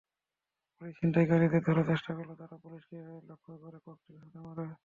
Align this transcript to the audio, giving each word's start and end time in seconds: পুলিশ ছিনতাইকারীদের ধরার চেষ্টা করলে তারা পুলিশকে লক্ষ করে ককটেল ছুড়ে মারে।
পুলিশ 0.75 0.93
ছিনতাইকারীদের 0.99 1.61
ধরার 1.67 1.89
চেষ্টা 1.91 2.11
করলে 2.17 2.33
তারা 2.35 2.55
পুলিশকে 2.63 2.97
লক্ষ 3.29 3.45
করে 3.63 3.77
ককটেল 3.85 4.15
ছুড়ে 4.23 4.39
মারে। 4.45 4.65